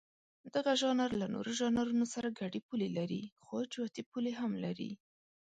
[0.55, 4.91] دغه ژانر له نورو ژانرونو سره ګډې پولې لري، خو جوتې پولې هم لري.